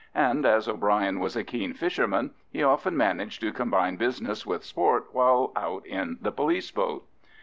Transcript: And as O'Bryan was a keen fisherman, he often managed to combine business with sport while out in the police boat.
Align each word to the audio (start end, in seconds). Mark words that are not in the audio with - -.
And 0.15 0.47
as 0.47 0.67
O'Bryan 0.67 1.19
was 1.19 1.35
a 1.35 1.43
keen 1.43 1.75
fisherman, 1.75 2.31
he 2.51 2.63
often 2.63 2.97
managed 2.97 3.39
to 3.41 3.51
combine 3.53 3.97
business 3.97 4.47
with 4.47 4.63
sport 4.65 5.05
while 5.11 5.51
out 5.55 5.85
in 5.85 6.17
the 6.21 6.31
police 6.31 6.71
boat. 6.71 7.05